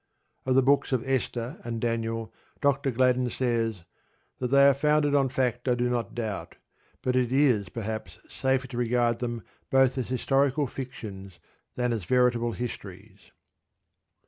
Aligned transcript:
Of 0.47 0.55
the 0.55 0.63
Books 0.63 0.91
of 0.93 1.07
Esther 1.07 1.59
and 1.63 1.79
Daniel, 1.79 2.33
Dr. 2.59 2.89
Gladden 2.89 3.29
says: 3.29 3.83
"That 4.39 4.47
they 4.47 4.67
are 4.67 4.73
founded 4.73 5.13
on 5.13 5.29
fact 5.29 5.67
I 5.67 5.75
do 5.75 5.91
not 5.91 6.15
doubt; 6.15 6.55
but 7.03 7.15
it 7.15 7.31
is, 7.31 7.69
perhaps, 7.69 8.17
safer 8.27 8.65
to 8.65 8.77
regard 8.77 9.19
them 9.19 9.43
both 9.69 9.89
rather 9.89 10.01
as 10.01 10.07
historical 10.07 10.65
fictions 10.65 11.37
than 11.75 11.93
as 11.93 12.05
veritable 12.05 12.53
histories." 12.53 13.29